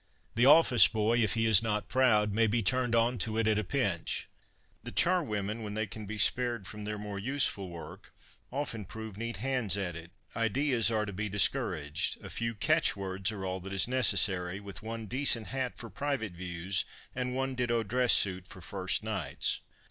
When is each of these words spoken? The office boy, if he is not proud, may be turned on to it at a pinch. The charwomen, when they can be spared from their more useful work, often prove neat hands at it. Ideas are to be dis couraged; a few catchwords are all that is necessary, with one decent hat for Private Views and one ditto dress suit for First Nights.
The 0.33 0.47
office 0.47 0.87
boy, 0.87 1.19
if 1.19 1.35
he 1.35 1.45
is 1.45 1.61
not 1.61 1.87
proud, 1.87 2.33
may 2.33 2.47
be 2.47 2.63
turned 2.63 2.95
on 2.95 3.19
to 3.19 3.37
it 3.37 3.47
at 3.47 3.59
a 3.59 3.63
pinch. 3.63 4.27
The 4.83 4.91
charwomen, 4.91 5.61
when 5.61 5.75
they 5.75 5.85
can 5.85 6.07
be 6.07 6.17
spared 6.17 6.65
from 6.65 6.85
their 6.85 6.97
more 6.97 7.19
useful 7.19 7.69
work, 7.69 8.11
often 8.51 8.85
prove 8.85 9.15
neat 9.15 9.37
hands 9.37 9.77
at 9.77 9.95
it. 9.95 10.09
Ideas 10.35 10.89
are 10.89 11.05
to 11.05 11.13
be 11.13 11.29
dis 11.29 11.47
couraged; 11.47 12.19
a 12.25 12.31
few 12.31 12.55
catchwords 12.55 13.31
are 13.31 13.45
all 13.45 13.59
that 13.59 13.73
is 13.73 13.87
necessary, 13.87 14.59
with 14.59 14.81
one 14.81 15.05
decent 15.05 15.49
hat 15.49 15.77
for 15.77 15.91
Private 15.91 16.33
Views 16.33 16.83
and 17.13 17.35
one 17.35 17.53
ditto 17.53 17.83
dress 17.83 18.11
suit 18.13 18.47
for 18.47 18.59
First 18.59 19.03
Nights. 19.03 19.59